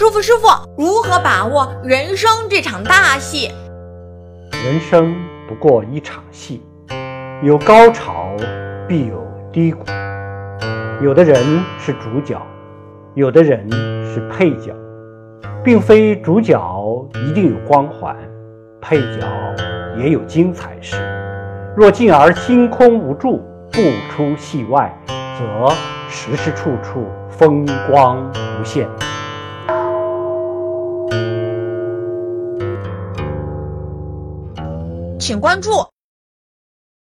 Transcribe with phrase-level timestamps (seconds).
[0.00, 0.48] 师傅，师傅，
[0.78, 3.50] 如何把握人生这场大戏？
[4.50, 5.14] 人生
[5.46, 6.62] 不过一场戏，
[7.42, 8.34] 有高潮
[8.88, 9.84] 必有低谷。
[11.02, 12.40] 有的人是主角，
[13.12, 13.70] 有的人
[14.06, 14.74] 是配角，
[15.62, 16.58] 并非主角
[17.26, 18.16] 一定有光环，
[18.80, 19.18] 配角
[19.98, 20.96] 也有精彩事。
[21.76, 24.98] 若进而心空无助，不出戏外，
[25.38, 25.68] 则
[26.08, 28.26] 时时处处风光
[28.58, 28.88] 无限。
[35.20, 35.86] 请关注。